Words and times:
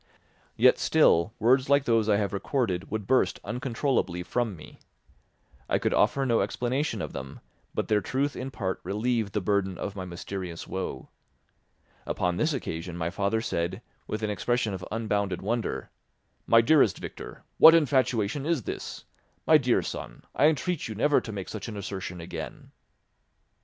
Yet, 0.57 0.79
still, 0.79 1.31
words 1.37 1.69
like 1.69 1.85
those 1.85 2.09
I 2.09 2.17
have 2.17 2.33
recorded 2.33 2.89
would 2.89 3.05
burst 3.05 3.39
uncontrollably 3.43 4.23
from 4.23 4.55
me. 4.55 4.79
I 5.69 5.77
could 5.77 5.93
offer 5.93 6.25
no 6.25 6.41
explanation 6.41 7.03
of 7.03 7.13
them, 7.13 7.39
but 7.75 7.87
their 7.87 8.01
truth 8.01 8.35
in 8.35 8.49
part 8.49 8.79
relieved 8.83 9.33
the 9.33 9.41
burden 9.41 9.77
of 9.77 9.95
my 9.95 10.05
mysterious 10.05 10.65
woe. 10.67 11.09
Upon 12.07 12.37
this 12.37 12.51
occasion 12.51 12.97
my 12.97 13.11
father 13.11 13.41
said, 13.41 13.79
with 14.07 14.23
an 14.23 14.31
expression 14.31 14.73
of 14.73 14.83
unbounded 14.91 15.43
wonder, 15.43 15.91
"My 16.47 16.61
dearest 16.61 16.97
Victor, 16.97 17.43
what 17.59 17.75
infatuation 17.75 18.43
is 18.43 18.63
this? 18.63 19.05
My 19.45 19.59
dear 19.59 19.83
son, 19.83 20.23
I 20.33 20.47
entreat 20.47 20.87
you 20.87 20.95
never 20.95 21.21
to 21.21 21.31
make 21.31 21.47
such 21.47 21.67
an 21.67 21.77
assertion 21.77 22.19
again." 22.19 22.71